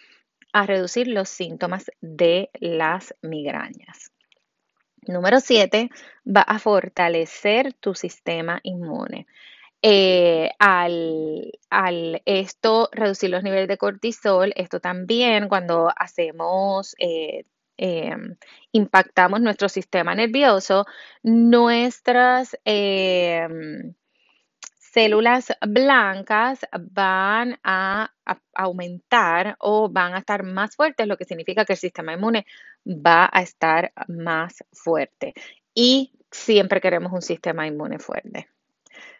a 0.54 0.66
reducir 0.66 1.08
los 1.08 1.28
síntomas 1.28 1.92
de 2.00 2.50
las 2.62 3.14
migrañas. 3.22 4.15
Número 5.08 5.40
7, 5.40 5.90
va 6.26 6.42
a 6.42 6.60
fortalecer 6.60 7.74
tu 7.74 7.94
sistema 7.96 8.60
inmune. 8.64 9.28
Eh, 9.82 10.50
al, 10.60 11.52
esto 12.26 12.90
reducir 12.92 13.30
los 13.30 13.44
niveles 13.44 13.68
de 13.68 13.78
cortisol, 13.78 14.52
esto 14.56 14.80
también 14.80 15.48
cuando 15.48 15.92
hacemos, 15.96 16.96
eh, 16.98 17.44
em, 17.78 18.36
impactamos 18.72 19.42
nuestro 19.42 19.70
sistema 19.70 20.16
nervioso, 20.16 20.86
nuestras 21.24 22.58
em, 22.66 23.94
células 24.96 25.54
blancas 25.68 26.66
van 26.92 27.60
a, 27.64 28.12
aumentar 28.54 29.56
o 29.60 29.90
van 29.90 30.14
a 30.16 30.20
estar 30.20 30.44
más 30.44 30.76
fuertes, 30.76 31.08
lo 31.08 31.18
que 31.18 31.26
significa 31.26 31.66
que 31.66 31.74
el 31.74 31.80
sistema 31.80 32.14
inmune 32.14 32.46
va 32.86 33.30
a 33.32 33.42
estar 33.42 33.92
más 34.08 34.64
fuerte. 34.72 35.34
Y 35.74 36.14
siempre 36.32 36.82
queremos 36.82 37.12
un 37.12 37.22
sistema 37.22 37.68
inmune 37.68 38.00
fuerte. 38.00 38.48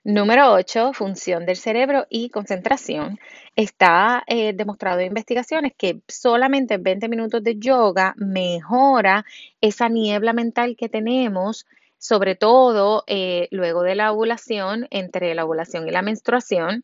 Número 0.04 0.54
8, 0.54 0.94
función 0.94 1.46
del 1.46 1.56
cerebro 1.56 2.06
y 2.10 2.30
concentración. 2.30 3.20
Está 3.56 4.24
eh, 4.28 4.54
demostrado 4.54 5.00
en 5.00 5.08
investigaciones 5.08 5.74
que 5.78 6.02
solamente 6.08 6.78
20 6.78 7.10
minutos 7.10 7.44
de 7.44 7.58
yoga 7.58 8.14
mejora 8.18 9.26
esa 9.62 9.90
niebla 9.90 10.32
mental 10.32 10.76
que 10.78 10.90
tenemos 10.90 11.66
sobre 12.06 12.36
todo 12.36 13.04
eh, 13.08 13.48
luego 13.50 13.82
de 13.82 13.96
la 13.96 14.12
ovulación, 14.12 14.88
entre 14.92 15.34
la 15.34 15.44
ovulación 15.44 15.88
y 15.88 15.92
la 15.92 16.04
menstruación, 16.04 16.84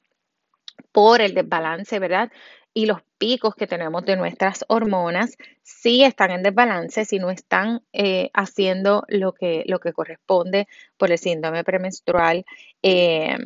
por 0.92 1.22
el 1.22 1.36
desbalance, 1.36 2.00
¿verdad? 2.00 2.32
Y 2.74 2.88
los 2.88 3.02
picos 3.22 3.54
que 3.54 3.68
tenemos 3.68 4.04
de 4.04 4.16
nuestras 4.16 4.66
hormonas 4.68 5.38
sí 5.62 6.04
están 6.04 6.32
en 6.32 6.42
desbalance, 6.42 7.06
si 7.06 7.20
no 7.20 7.30
están 7.30 7.84
eh, 7.94 8.32
haciendo 8.34 9.04
lo 9.10 9.34
que, 9.34 9.64
lo 9.68 9.80
que 9.80 9.94
corresponde 9.94 10.68
por 10.98 11.12
el 11.12 11.20
síndrome 11.20 11.64
premenstrual. 11.64 12.46
Eh, 12.82 13.38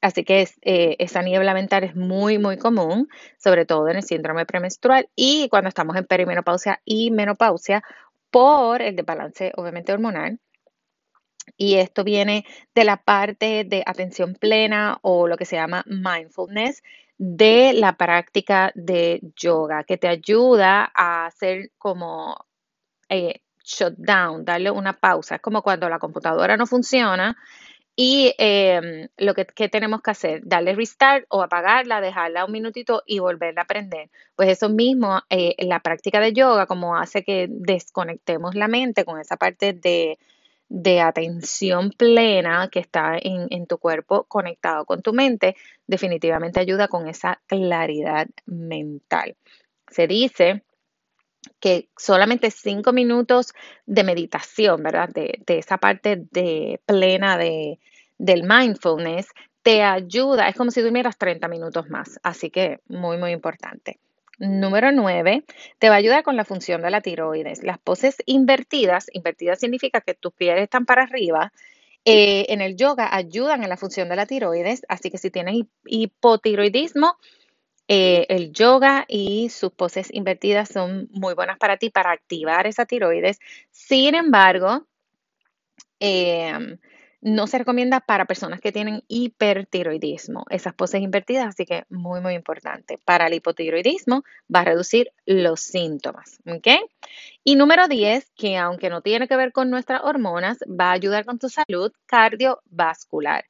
así 0.00 0.22
que 0.22 0.46
esa 0.62 1.22
niebla 1.22 1.52
mental 1.52 1.82
es 1.82 1.96
muy, 1.96 2.38
muy 2.38 2.58
común, 2.58 3.08
sobre 3.38 3.66
todo 3.66 3.88
en 3.88 3.96
el 3.96 4.04
síndrome 4.04 4.46
premenstrual 4.46 5.08
y 5.16 5.48
cuando 5.48 5.68
estamos 5.68 5.96
en 5.96 6.04
perimenopausia 6.04 6.80
y 6.84 7.10
menopausia 7.10 7.82
por 8.30 8.82
el 8.82 8.94
desbalance, 8.94 9.50
obviamente, 9.56 9.92
hormonal. 9.92 10.38
Y 11.56 11.76
esto 11.76 12.04
viene 12.04 12.44
de 12.74 12.84
la 12.84 12.96
parte 12.98 13.64
de 13.64 13.82
atención 13.86 14.34
plena 14.34 14.98
o 15.02 15.28
lo 15.28 15.36
que 15.36 15.44
se 15.44 15.56
llama 15.56 15.84
mindfulness 15.86 16.82
de 17.18 17.72
la 17.74 17.96
práctica 17.96 18.70
de 18.74 19.20
yoga, 19.36 19.84
que 19.84 19.96
te 19.96 20.08
ayuda 20.08 20.90
a 20.94 21.26
hacer 21.26 21.72
como 21.76 22.46
eh, 23.08 23.40
shutdown, 23.64 24.44
darle 24.44 24.70
una 24.70 24.94
pausa. 24.94 25.36
Es 25.36 25.40
como 25.40 25.62
cuando 25.62 25.88
la 25.88 25.98
computadora 25.98 26.56
no 26.56 26.66
funciona 26.66 27.36
y 28.00 28.32
em, 28.38 29.08
lo 29.16 29.34
que, 29.34 29.44
tenemos 29.44 30.02
que 30.02 30.12
hacer, 30.12 30.42
darle 30.44 30.76
restart 30.76 31.26
o 31.30 31.42
apagarla, 31.42 32.00
dejarla 32.00 32.44
un 32.44 32.52
minutito 32.52 33.02
y 33.04 33.18
volverla 33.18 33.62
a 33.62 33.66
prender. 33.66 34.10
Pues 34.36 34.50
eso 34.50 34.68
mismo, 34.68 35.20
eh, 35.30 35.56
la 35.66 35.80
práctica 35.80 36.20
de 36.20 36.32
yoga, 36.32 36.66
como 36.66 36.96
hace 36.96 37.24
que 37.24 37.48
desconectemos 37.50 38.54
la 38.54 38.68
mente 38.68 39.04
con 39.04 39.18
esa 39.20 39.36
parte 39.36 39.72
de 39.72 40.16
de 40.68 41.00
atención 41.00 41.90
plena 41.90 42.68
que 42.70 42.80
está 42.80 43.16
en, 43.20 43.66
tu 43.66 43.78
cuerpo 43.78 44.24
conectado 44.24 44.84
con 44.84 45.02
tu 45.02 45.12
mente, 45.12 45.56
definitivamente 45.86 46.60
ayuda 46.60 46.88
con 46.88 47.08
esa 47.08 47.40
claridad 47.46 48.28
mental. 48.46 49.36
Se 49.90 50.06
dice 50.06 50.62
que 51.60 51.88
solamente 51.96 52.50
cinco 52.50 52.92
minutos 52.92 53.54
de 53.86 54.04
meditación, 54.04 54.82
¿verdad? 54.82 55.08
De, 55.08 55.42
esa 55.46 55.78
parte 55.78 56.26
de 56.30 56.80
plena 56.84 57.38
de, 57.38 57.78
del 58.18 58.42
mindfulness 58.42 59.28
te 59.62 59.82
ayuda, 59.82 60.48
es 60.48 60.56
como 60.56 60.70
si 60.70 60.82
durmieras 60.82 61.18
30 61.18 61.48
minutos 61.48 61.88
más, 61.88 62.18
así 62.22 62.50
que 62.50 62.80
muy, 62.88 63.16
muy 63.16 63.32
importante. 63.32 63.98
Número 64.38 64.92
9, 64.92 65.44
te 65.78 65.88
va 65.88 65.96
a 65.96 65.98
ayudar 65.98 66.22
con 66.22 66.36
la 66.36 66.44
función 66.44 66.82
de 66.82 66.90
la 66.90 67.00
tiroides. 67.00 67.62
Las 67.62 67.78
poses 67.78 68.16
invertidas, 68.26 69.06
invertidas 69.12 69.58
significa 69.58 70.00
que 70.00 70.14
tus 70.14 70.32
pies 70.32 70.60
están 70.60 70.86
para 70.86 71.02
arriba, 71.02 71.52
eh, 72.04 72.46
en 72.48 72.60
el 72.60 72.76
yoga 72.76 73.14
ayudan 73.14 73.62
en 73.62 73.68
la 73.68 73.76
función 73.76 74.08
de 74.08 74.16
la 74.16 74.26
tiroides, 74.26 74.82
así 74.88 75.10
que 75.10 75.18
si 75.18 75.30
tienes 75.30 75.56
hipotiroidismo, 75.84 77.16
eh, 77.88 78.26
el 78.28 78.52
yoga 78.52 79.04
y 79.08 79.48
sus 79.50 79.72
poses 79.72 80.08
invertidas 80.12 80.68
son 80.68 81.08
muy 81.12 81.34
buenas 81.34 81.58
para 81.58 81.76
ti 81.76 81.90
para 81.90 82.12
activar 82.12 82.66
esa 82.66 82.86
tiroides. 82.86 83.38
Sin 83.70 84.14
embargo, 84.14 84.86
em, 86.00 86.78
no 87.20 87.46
se 87.46 87.58
recomienda 87.58 88.00
para 88.00 88.26
personas 88.26 88.60
que 88.60 88.72
tienen 88.72 89.02
hipertiroidismo, 89.08 90.46
esas 90.50 90.74
poses 90.74 91.00
invertidas, 91.00 91.48
así 91.48 91.66
que 91.66 91.84
muy, 91.88 92.20
muy 92.20 92.34
importante. 92.34 92.98
Para 93.04 93.26
el 93.26 93.34
hipotiroidismo 93.34 94.24
va 94.54 94.60
a 94.60 94.64
reducir 94.64 95.10
los 95.26 95.60
síntomas, 95.60 96.38
¿ok? 96.46 96.68
Y 97.42 97.56
número 97.56 97.88
10, 97.88 98.30
que 98.36 98.56
aunque 98.56 98.90
no 98.90 99.02
tiene 99.02 99.26
que 99.26 99.36
ver 99.36 99.52
con 99.52 99.70
nuestras 99.70 100.02
hormonas, 100.04 100.58
va 100.68 100.90
a 100.90 100.92
ayudar 100.92 101.24
con 101.24 101.38
tu 101.38 101.48
salud 101.48 101.92
cardiovascular. 102.06 103.44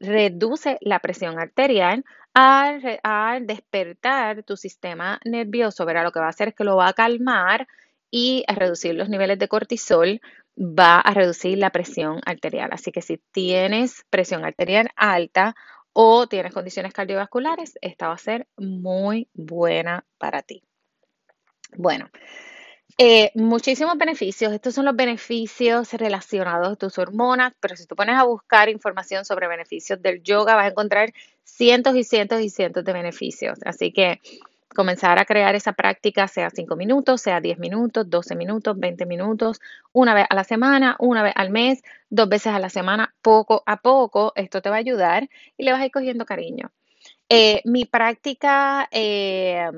Reduce 0.00 0.78
la 0.80 1.00
presión 1.00 1.38
arterial 1.38 2.04
al, 2.34 3.46
despertar 3.46 4.44
tu 4.44 4.56
sistema 4.56 5.18
nervioso, 5.24 5.84
verá 5.84 6.02
lo 6.02 6.12
que 6.12 6.20
va 6.20 6.26
a 6.26 6.30
hacer 6.30 6.48
es 6.48 6.54
que 6.54 6.64
lo 6.64 6.76
va 6.76 6.88
a 6.88 6.92
calmar 6.92 7.66
y 8.10 8.44
a 8.46 8.54
reducir 8.54 8.94
los 8.94 9.08
niveles 9.08 9.38
de 9.38 9.48
cortisol, 9.48 10.20
va 10.58 11.00
a 11.00 11.14
reducir 11.14 11.56
la 11.58 11.70
presión 11.70 12.20
arterial. 12.26 12.70
Así 12.72 12.90
que 12.90 13.02
si 13.02 13.20
tienes 13.32 14.04
presión 14.10 14.44
arterial 14.44 14.90
alta 14.96 15.54
o 15.92 16.26
tienes 16.26 16.52
condiciones 16.52 16.92
cardiovasculares, 16.92 17.78
esta 17.80 18.08
va 18.08 18.14
a 18.14 18.18
ser 18.18 18.46
muy 18.56 19.28
buena 19.34 20.04
para 20.18 20.42
ti. 20.42 20.62
Bueno, 21.76 22.10
eh, 22.96 23.30
muchísimos 23.34 23.96
beneficios. 23.96 24.52
Estos 24.52 24.74
son 24.74 24.84
los 24.84 24.96
beneficios 24.96 25.92
relacionados 25.92 26.72
a 26.72 26.76
tus 26.76 26.98
hormonas, 26.98 27.52
pero 27.60 27.76
si 27.76 27.86
tú 27.86 27.94
pones 27.94 28.16
a 28.16 28.24
buscar 28.24 28.68
información 28.68 29.24
sobre 29.24 29.46
beneficios 29.46 30.02
del 30.02 30.22
yoga, 30.22 30.56
vas 30.56 30.66
a 30.66 30.70
encontrar 30.70 31.12
cientos 31.44 31.94
y 31.94 32.02
cientos 32.02 32.40
y 32.40 32.50
cientos 32.50 32.84
de 32.84 32.92
beneficios. 32.92 33.58
Así 33.64 33.92
que 33.92 34.20
comenzar 34.78 35.18
a 35.18 35.24
crear 35.24 35.56
esa 35.56 35.72
práctica, 35.72 36.28
sea 36.28 36.50
5 36.50 36.76
minutos, 36.76 37.20
sea 37.20 37.40
10 37.40 37.58
minutos, 37.58 38.08
12 38.08 38.36
minutos, 38.36 38.78
20 38.78 39.06
minutos, 39.06 39.60
una 39.92 40.14
vez 40.14 40.24
a 40.30 40.36
la 40.36 40.44
semana, 40.44 40.94
una 41.00 41.24
vez 41.24 41.32
al 41.34 41.50
mes, 41.50 41.82
dos 42.10 42.28
veces 42.28 42.52
a 42.52 42.60
la 42.60 42.70
semana, 42.70 43.12
poco 43.20 43.64
a 43.66 43.78
poco, 43.78 44.32
esto 44.36 44.62
te 44.62 44.70
va 44.70 44.76
a 44.76 44.78
ayudar 44.78 45.28
y 45.56 45.64
le 45.64 45.72
vas 45.72 45.80
a 45.80 45.86
ir 45.86 45.90
cogiendo 45.90 46.24
cariño. 46.24 46.70
Eh, 47.28 47.60
mi 47.64 47.86
práctica, 47.86 48.88
eh, 48.92 49.68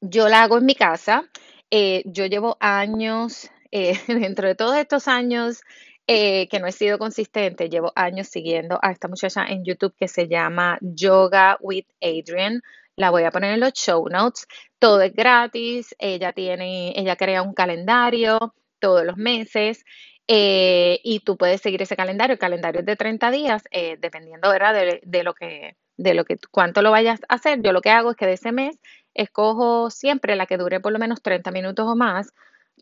yo 0.00 0.28
la 0.28 0.44
hago 0.44 0.58
en 0.58 0.66
mi 0.66 0.76
casa. 0.76 1.28
Eh, 1.68 2.04
yo 2.06 2.26
llevo 2.26 2.56
años, 2.60 3.50
dentro 4.06 4.46
de 4.46 4.54
todos 4.54 4.76
estos 4.76 5.08
años 5.08 5.62
que 6.06 6.58
no 6.60 6.68
he 6.68 6.72
sido 6.72 6.98
consistente, 6.98 7.68
llevo 7.68 7.90
años 7.96 8.28
siguiendo 8.28 8.78
a 8.82 8.92
esta 8.92 9.08
muchacha 9.08 9.46
en 9.46 9.64
YouTube 9.64 9.96
que 9.98 10.06
se 10.06 10.28
llama 10.28 10.78
Yoga 10.80 11.56
with 11.60 11.86
Adrian 12.00 12.62
la 12.96 13.10
voy 13.10 13.24
a 13.24 13.30
poner 13.30 13.54
en 13.54 13.60
los 13.60 13.72
show 13.72 14.08
notes. 14.08 14.46
Todo 14.78 15.00
es 15.02 15.12
gratis. 15.14 15.94
Ella 15.98 16.32
tiene, 16.32 16.92
ella 16.96 17.16
crea 17.16 17.42
un 17.42 17.54
calendario 17.54 18.54
todos 18.78 19.04
los 19.04 19.16
meses. 19.16 19.84
Eh, 20.26 21.00
y 21.04 21.20
tú 21.20 21.36
puedes 21.36 21.60
seguir 21.60 21.82
ese 21.82 21.96
calendario. 21.96 22.34
El 22.34 22.38
calendario 22.38 22.80
es 22.80 22.86
de 22.86 22.96
30 22.96 23.30
días, 23.30 23.64
eh, 23.70 23.96
dependiendo 24.00 24.48
¿verdad? 24.50 24.74
De, 25.02 25.22
lo 25.22 25.34
que, 25.34 25.76
de 25.96 26.14
lo 26.14 26.24
que, 26.24 26.38
cuánto 26.50 26.82
lo 26.82 26.90
vayas 26.90 27.20
a 27.28 27.34
hacer. 27.34 27.60
Yo 27.62 27.72
lo 27.72 27.82
que 27.82 27.90
hago 27.90 28.10
es 28.10 28.16
que 28.16 28.26
de 28.26 28.34
ese 28.34 28.52
mes 28.52 28.78
escojo 29.14 29.90
siempre 29.90 30.36
la 30.36 30.46
que 30.46 30.56
dure 30.58 30.80
por 30.80 30.92
lo 30.92 30.98
menos 30.98 31.22
30 31.22 31.50
minutos 31.50 31.86
o 31.86 31.96
más 31.96 32.32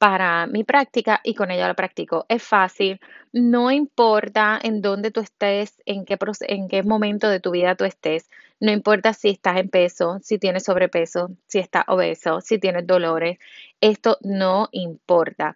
para 0.02 0.49
mi 0.49 0.64
práctica 0.64 1.21
y 1.23 1.32
con 1.32 1.52
ella 1.52 1.68
la 1.68 1.75
practico. 1.75 2.26
Es 2.28 2.42
fácil, 2.42 2.99
no 3.32 3.71
importa 3.71 4.59
en 4.61 4.82
dónde 4.82 5.12
tú 5.12 5.21
estés, 5.21 5.80
en 5.87 6.04
qué, 6.04 6.18
en 6.40 6.66
qué 6.66 6.82
momento 6.82 7.28
de 7.28 7.38
tu 7.38 7.52
vida 7.52 7.76
tú 7.76 7.85
estés, 7.85 8.28
no 8.59 8.73
importa 8.73 9.12
si 9.12 9.28
estás 9.28 9.59
en 9.59 9.68
peso, 9.68 10.18
si 10.21 10.40
tienes 10.40 10.64
sobrepeso, 10.64 11.30
si 11.47 11.61
estás 11.61 11.85
obeso, 11.87 12.40
si 12.40 12.59
tienes 12.59 12.85
dolores, 12.85 13.38
esto 13.80 14.18
no 14.23 14.68
importa. 14.73 15.54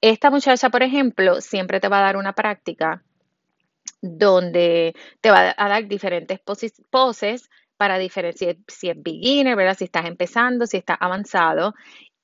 Esta 0.00 0.28
muchacha, 0.28 0.70
por 0.70 0.82
ejemplo, 0.82 1.40
siempre 1.40 1.78
te 1.78 1.86
va 1.86 2.00
a 2.00 2.02
dar 2.02 2.16
una 2.16 2.32
práctica 2.32 3.04
donde 4.02 4.96
te 5.20 5.30
va 5.30 5.54
a 5.56 5.68
dar 5.68 5.86
diferentes 5.86 6.40
poses 6.90 7.48
para 7.76 7.98
diferenciar 7.98 8.56
si 8.66 8.88
es 8.88 9.00
beginner, 9.00 9.54
¿verdad? 9.54 9.76
Si 9.76 9.84
estás 9.84 10.06
empezando, 10.06 10.66
si 10.66 10.78
estás 10.78 10.96
avanzado. 10.98 11.74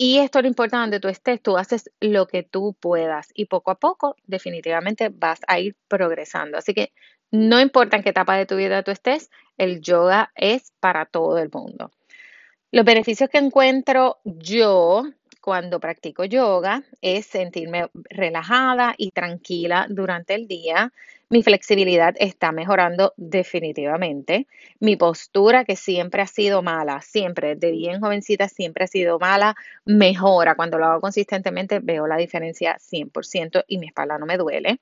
Y 0.02 0.16
esto 0.16 0.40
no 0.40 0.48
importa 0.48 0.78
donde 0.78 0.98
tú 0.98 1.08
estés, 1.08 1.42
tú 1.42 1.58
haces 1.58 1.90
lo 2.00 2.26
que 2.26 2.42
tú 2.42 2.74
puedas 2.80 3.28
y 3.34 3.44
poco 3.44 3.70
a 3.70 3.74
poco 3.74 4.16
definitivamente 4.26 5.10
vas 5.10 5.40
a 5.46 5.60
ir 5.60 5.76
progresando. 5.88 6.56
Así 6.56 6.72
que 6.72 6.94
no 7.30 7.60
importa 7.60 7.98
en 7.98 8.02
qué 8.02 8.08
etapa 8.08 8.34
de 8.38 8.46
tu 8.46 8.56
vida 8.56 8.82
tú 8.82 8.92
estés, 8.92 9.30
el 9.58 9.82
yoga 9.82 10.32
es 10.36 10.72
para 10.80 11.04
todo 11.04 11.36
el 11.36 11.50
mundo. 11.52 11.90
Los 12.72 12.86
beneficios 12.86 13.28
que 13.28 13.36
encuentro 13.36 14.20
yo 14.24 15.04
cuando 15.42 15.80
practico 15.80 16.24
yoga 16.24 16.82
es 17.02 17.26
sentirme 17.26 17.90
relajada 17.92 18.94
y 18.96 19.10
tranquila 19.10 19.86
durante 19.90 20.34
el 20.34 20.48
día. 20.48 20.94
Mi 21.32 21.44
flexibilidad 21.44 22.14
está 22.18 22.50
mejorando 22.50 23.14
definitivamente. 23.16 24.48
Mi 24.80 24.96
postura, 24.96 25.64
que 25.64 25.76
siempre 25.76 26.22
ha 26.22 26.26
sido 26.26 26.60
mala, 26.60 27.00
siempre, 27.02 27.54
de 27.54 27.70
bien 27.70 28.00
jovencita, 28.00 28.48
siempre 28.48 28.82
ha 28.84 28.88
sido 28.88 29.20
mala, 29.20 29.54
mejora. 29.84 30.56
Cuando 30.56 30.76
lo 30.76 30.86
hago 30.86 31.00
consistentemente 31.00 31.78
veo 31.78 32.08
la 32.08 32.16
diferencia 32.16 32.78
100% 32.80 33.62
y 33.68 33.78
mi 33.78 33.86
espalda 33.86 34.18
no 34.18 34.26
me 34.26 34.38
duele. 34.38 34.80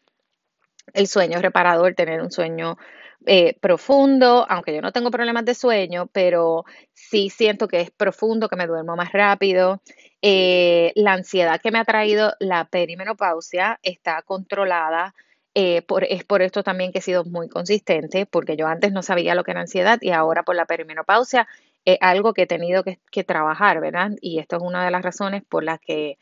El 0.95 1.07
sueño 1.07 1.41
reparador, 1.43 1.95
tener 1.95 2.23
un 2.23 2.31
sueño 2.31 2.79
eh, 3.27 3.55
profundo, 3.61 4.47
aunque 4.49 4.75
yo 4.75 4.81
no 4.81 4.93
tengo 4.93 5.11
problemas 5.11 5.45
de 5.45 5.55
sueño, 5.55 6.07
pero 6.13 6.65
sí 6.95 7.29
siento 7.31 7.69
que 7.69 7.81
es 7.83 7.91
profundo, 7.91 8.49
que 8.49 8.57
me 8.57 8.67
duermo 8.67 8.97
más 8.97 9.13
rápido. 9.13 9.83
Eh, 10.23 10.93
la 10.97 11.13
ansiedad 11.13 11.61
que 11.61 11.71
me 11.71 11.79
ha 11.79 11.85
traído 11.85 12.33
la 12.41 12.65
perimenopausia 12.65 13.79
está 13.83 14.23
controlada. 14.23 15.15
Eh, 15.61 15.83
es 16.09 16.25
por 16.25 16.43
esto 16.43 16.63
también 16.63 16.93
que 16.93 17.01
he 17.01 17.03
sido 17.03 17.25
muy 17.25 17.49
consistente, 17.49 18.27
porque 18.27 18.57
yo 18.57 18.69
antes 18.69 18.93
no 18.93 19.03
sabía 19.03 19.35
lo 19.35 19.43
que 19.43 19.51
era 19.51 19.61
ansiedad 19.61 19.99
y 20.01 20.11
ahora 20.11 20.45
por 20.45 20.55
la 20.55 20.67
perimenopausia 20.67 21.49
es 21.85 21.99
algo 22.01 22.33
que 22.33 22.43
he 22.43 22.47
tenido 22.47 22.85
que, 22.85 23.25
trabajar, 23.25 23.81
¿verdad? 23.81 24.13
Y 24.21 24.39
esto 24.39 24.57
es 24.57 24.63
una 24.63 24.85
de 24.85 24.93
las 24.93 25.03
razones 25.03 25.43
por 25.49 25.65
las 25.65 25.81
que 25.81 26.19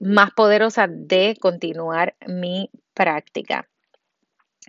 más 0.00 0.32
poderosa 0.32 0.86
de 0.86 1.36
continuar 1.40 2.14
mi 2.26 2.68
práctica. 2.92 3.68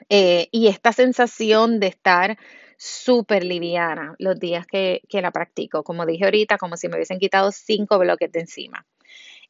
Eh, 0.10 0.48
y 0.52 0.68
esta 0.68 0.94
sensación 0.94 1.80
de 1.80 1.88
estar 1.88 2.38
súper 2.78 3.44
liviana 3.44 4.16
los 4.18 4.40
días 4.40 4.66
que, 4.66 5.02
la 5.12 5.32
practico, 5.32 5.84
como 5.84 6.06
dije 6.06 6.26
ahorita, 6.26 6.58
como 6.58 6.78
si 6.78 6.88
me 6.88 6.96
hubiesen 6.96 7.20
quitado 7.20 7.52
cinco 7.52 8.00
bloques 8.00 8.32
de 8.32 8.42
encima. 8.42 8.86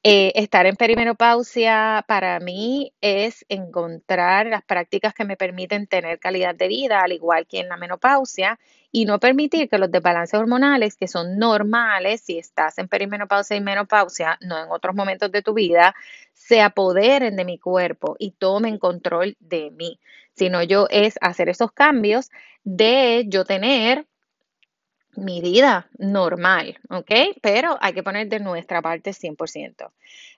Eh, 0.05 0.33
estar 0.35 0.65
en 0.65 0.75
perimenopausia 0.75 2.03
para 2.05 2.37
mí 2.41 2.93
es 2.99 3.45
encontrar 3.47 4.47
las 4.47 4.61
prácticas 4.61 5.13
que 5.13 5.23
me 5.23 5.37
permiten 5.37 5.87
tener 5.87 6.19
calidad 6.19 6.53
de 6.53 6.67
vida, 6.67 6.99
al 7.01 7.13
igual 7.13 7.47
que 7.47 7.61
en 7.61 7.69
la 7.69 7.77
menopausia, 7.77 8.59
y 8.91 9.05
no 9.05 9.21
permitir 9.21 9.69
que 9.69 9.77
los 9.77 9.89
desbalances 9.89 10.37
hormonales, 10.37 10.97
que 10.97 11.07
son 11.07 11.37
normales 11.37 12.19
si 12.19 12.37
estás 12.37 12.79
en 12.79 12.89
perimenopausia 12.89 13.55
y 13.55 13.61
menopausia, 13.61 14.37
no 14.41 14.61
en 14.61 14.69
otros 14.71 14.93
momentos 14.93 15.31
de 15.31 15.41
tu 15.41 15.53
vida, 15.53 15.95
se 16.33 16.59
apoderen 16.61 17.37
de 17.37 17.45
mi 17.45 17.57
cuerpo 17.57 18.17
y 18.19 18.31
tomen 18.31 18.79
control 18.79 19.37
de 19.39 19.71
mí. 19.71 20.01
Sino 20.33 20.63
yo 20.63 20.87
es 20.89 21.15
hacer 21.21 21.47
esos 21.47 21.71
cambios 21.71 22.29
de 22.65 23.23
yo 23.29 23.45
tener 23.45 24.05
mi 25.15 25.41
vida 25.41 25.87
normal, 25.97 26.77
¿ok? 26.89 27.11
Pero 27.41 27.77
hay 27.81 27.93
que 27.93 28.03
poner 28.03 28.27
de 28.27 28.39
nuestra 28.39 28.81
parte 28.81 29.13
100%. 29.13 29.91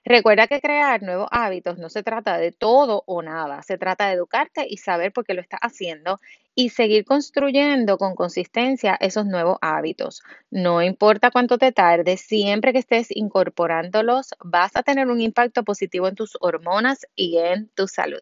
Recuerda 0.04 0.46
que 0.46 0.60
crear 0.60 1.02
nuevos 1.02 1.28
hábitos 1.30 1.78
no 1.78 1.88
se 1.88 2.02
trata 2.02 2.38
de 2.38 2.52
todo 2.52 3.02
o 3.06 3.22
nada, 3.22 3.62
se 3.62 3.78
trata 3.78 4.06
de 4.06 4.14
educarte 4.14 4.66
y 4.68 4.76
saber 4.76 5.12
por 5.12 5.24
qué 5.24 5.34
lo 5.34 5.40
estás 5.40 5.60
haciendo 5.62 6.20
y 6.54 6.70
seguir 6.70 7.04
construyendo 7.04 7.98
con 7.98 8.14
consistencia 8.14 8.96
esos 9.00 9.26
nuevos 9.26 9.58
hábitos. 9.60 10.22
No 10.50 10.82
importa 10.82 11.30
cuánto 11.30 11.58
te 11.58 11.72
tarde, 11.72 12.16
siempre 12.16 12.72
que 12.72 12.78
estés 12.78 13.08
incorporándolos, 13.10 14.34
vas 14.42 14.74
a 14.74 14.82
tener 14.82 15.08
un 15.08 15.20
impacto 15.20 15.64
positivo 15.64 16.08
en 16.08 16.14
tus 16.14 16.36
hormonas 16.40 17.06
y 17.14 17.38
en 17.38 17.68
tu 17.74 17.86
salud. 17.88 18.20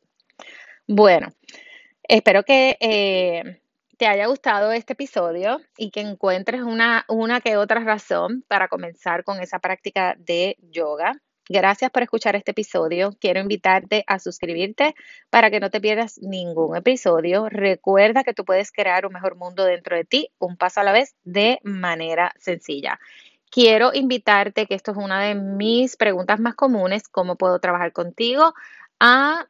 Bueno, 0.87 1.33
espero 2.03 2.43
que 2.43 2.77
eh, 2.81 3.61
te 3.99 4.07
haya 4.07 4.27
gustado 4.27 4.73
este 4.73 4.95
episodio 4.95 5.61
y 5.77 5.91
que 5.91 6.01
encuentres 6.01 6.63
una, 6.63 7.05
que 7.43 7.57
otra 7.57 7.81
razón 7.81 8.45
para 8.49 8.69
comenzar 8.69 9.25
con 9.25 9.41
esa 9.41 9.59
práctica 9.59 10.17
de 10.19 10.57
yoga. 10.61 11.13
Gracias 11.49 11.91
por 11.91 12.03
escuchar 12.03 12.37
este 12.37 12.53
episodio. 12.53 13.15
Quiero 13.21 13.41
invitarte 13.41 14.05
a 14.07 14.19
suscribirte 14.19 14.95
para 15.29 15.51
que 15.51 15.61
no 15.61 15.71
te 15.71 15.81
pierdas 15.81 16.19
ningún 16.19 16.77
episodio. 16.77 17.49
Recuerda 17.51 18.25
que 18.25 18.33
tú 18.33 18.45
puedes 18.45 18.73
crear 18.73 19.05
un 19.07 19.13
mejor 19.13 19.37
mundo 19.37 19.65
dentro 19.65 19.95
de 19.95 20.05
ti, 20.05 20.31
un 20.39 20.57
paso 20.57 20.81
a 20.81 20.85
la 20.85 20.93
vez, 20.93 21.15
de 21.23 21.61
manera 21.63 22.33
sencilla. 22.39 22.99
Quiero 23.51 23.93
invitarte, 23.93 24.67
que 24.67 24.75
esto 24.75 24.93
es 24.93 24.97
una 24.97 25.23
de 25.23 25.35
mis 25.35 25.97
preguntas 25.97 26.41
más 26.41 26.55
comunes, 26.55 27.09
cómo 27.09 27.37
puedo 27.37 27.61
trabajar 27.61 27.93
contigo, 27.93 28.55
a 28.99 29.47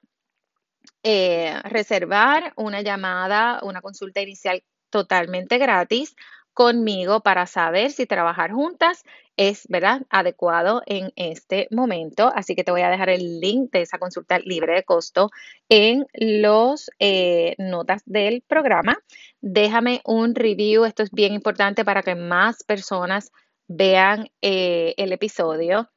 eh, 1.05 1.55
reservar 1.64 2.53
una 2.57 2.83
llamada, 2.83 3.61
una 3.62 3.81
consulta 3.83 4.21
inicial 4.23 4.64
totalmente 4.90 5.59
gratis 5.59 6.17
conmigo 6.55 7.21
para 7.21 7.47
saber 7.47 7.90
si 7.90 8.07
trabajar 8.07 8.53
juntas 8.53 9.03
es, 9.37 9.67
¿verdad?, 9.69 10.03
adecuado 10.09 10.83
en 10.87 11.12
este 11.17 11.67
momento. 11.71 12.33
Así 12.35 12.55
que 12.55 12.64
te 12.64 12.71
voy 12.71 12.83
a 12.83 12.90
dejar 12.90 13.11
el 13.11 13.40
link 13.40 13.71
de 13.73 13.83
esa 13.83 13.99
consulta 13.99 14.38
libre 14.38 14.75
de 14.75 14.85
costo 14.85 15.31
en 15.69 16.07
las 16.14 16.90
eh, 17.01 17.55
notas 17.59 18.03
del 18.07 18.43
programa. 18.47 18.97
Déjame 19.40 20.01
un 20.05 20.35
review, 20.35 20.85
esto 20.85 21.03
es 21.03 21.11
bien 21.11 21.35
importante 21.35 21.85
para 21.85 22.03
que 22.03 22.14
más 22.14 22.62
personas 22.62 23.31
vean 23.67 24.29
eh, 24.40 24.95
el 24.97 25.12
episodio 25.12 25.90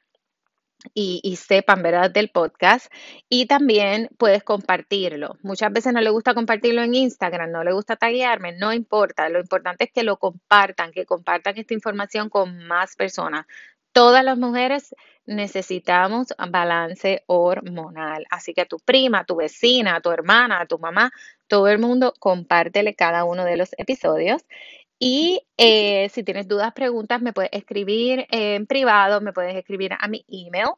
y, 0.94 1.36
sepan, 1.38 1.82
¿verdad?, 1.84 2.12
del 2.12 2.30
podcast. 2.30 2.92
Y 3.30 3.46
también 3.48 4.10
puedes 4.18 4.44
compartirlo. 4.44 5.38
Muchas 5.42 5.72
veces 5.72 5.94
no 5.94 6.02
le 6.02 6.10
gusta 6.10 6.34
compartirlo 6.34 6.82
en 6.84 6.96
Instagram, 6.96 7.52
no 7.52 7.64
le 7.64 7.74
gusta 7.74 7.96
taguearme, 7.96 8.54
no 8.54 8.74
importa. 8.74 9.30
Lo 9.30 9.40
importante 9.40 9.86
es 9.86 9.92
que 9.92 10.04
lo 10.04 10.18
compartan, 10.18 10.92
que 10.92 11.06
compartan 11.06 11.58
esta 11.58 11.74
información 11.74 12.30
con 12.30 12.66
más 12.68 12.96
personas. 12.96 13.46
Todas 13.92 14.24
las 14.24 14.38
mujeres 14.38 14.96
necesitamos 15.26 16.28
balance 16.50 17.24
hormonal. 17.28 18.26
Así 18.30 18.54
que 18.54 18.62
a 18.62 18.66
tu 18.66 18.80
prima, 18.80 19.20
a 19.20 19.26
tu 19.26 19.38
vecina, 19.38 19.96
a 19.96 20.02
tu 20.02 20.12
hermana, 20.12 20.62
a 20.62 20.68
tu 20.68 20.80
mamá, 20.80 21.12
todo 21.48 21.68
el 21.68 21.80
mundo, 21.80 22.14
compártele 22.20 22.96
cada 22.96 23.24
uno 23.26 23.44
de 23.44 23.58
los 23.58 23.72
episodios. 23.78 24.44
Y 25.00 25.42
eh, 25.58 26.10
si 26.10 26.24
tienes 26.24 26.48
dudas, 26.48 26.74
preguntas, 26.74 27.22
me 27.22 27.34
puedes 27.34 27.52
escribir 27.54 28.26
en 28.32 28.66
privado, 28.68 29.22
me 29.22 29.34
puedes 29.34 29.56
escribir 29.56 29.94
a 30.00 30.08
mi 30.08 30.26
email 30.28 30.70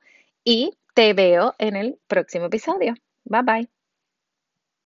y 0.43 0.77
te 0.93 1.13
veo 1.13 1.55
en 1.59 1.75
el 1.75 1.99
próximo 2.07 2.45
episodio. 2.45 2.95
Bye 3.25 3.41
bye. 3.43 3.78